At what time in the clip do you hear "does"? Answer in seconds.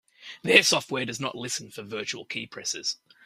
1.05-1.19